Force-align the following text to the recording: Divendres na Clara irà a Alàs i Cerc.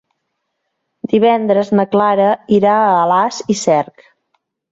Divendres 1.11 1.69
na 1.81 1.85
Clara 1.91 2.31
irà 2.59 2.73
a 2.87 2.97
Alàs 3.05 3.39
i 3.55 3.59
Cerc. 3.63 4.09